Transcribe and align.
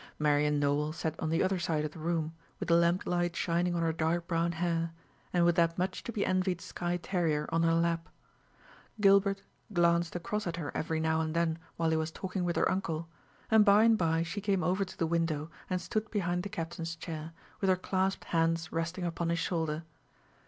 Marian 0.17 0.59
Nowell 0.59 0.93
sat 0.93 1.13
on 1.19 1.29
the 1.29 1.43
other 1.43 1.59
side 1.59 1.85
of 1.85 1.91
the 1.91 1.99
room, 1.99 2.33
with 2.59 2.69
the 2.69 2.75
lamplight 2.75 3.35
shining 3.35 3.75
on 3.75 3.83
her 3.83 3.93
dark 3.93 4.25
brown 4.25 4.53
hair, 4.53 4.93
and 5.31 5.45
with 5.45 5.55
that 5.57 5.77
much 5.77 6.01
to 6.01 6.11
be 6.11 6.25
envied 6.25 6.59
Skye 6.59 6.97
terrier 6.97 7.47
on 7.51 7.61
her 7.61 7.75
lap. 7.75 8.09
Gilbert 8.99 9.43
glanced 9.71 10.15
across 10.15 10.47
at 10.47 10.55
her 10.55 10.75
every 10.75 10.99
now 10.99 11.21
and 11.21 11.35
then 11.35 11.59
while 11.77 11.91
he 11.91 11.97
was 11.97 12.09
talking 12.09 12.43
with 12.43 12.55
her 12.55 12.67
uncle; 12.71 13.09
and 13.51 13.63
by 13.63 13.83
and 13.83 13.95
by 13.99 14.23
she 14.23 14.41
came 14.41 14.63
over 14.63 14.83
to 14.83 14.97
the 14.97 15.05
window 15.05 15.51
and 15.69 15.79
stood 15.79 16.09
behind 16.09 16.41
the 16.41 16.49
Captain's 16.49 16.95
chair, 16.95 17.31
with 17.59 17.69
her 17.69 17.75
clasped 17.75 18.23
hands 18.25 18.71
resting 18.71 19.03
upon 19.03 19.29
his 19.29 19.37
shoulder. 19.37 19.83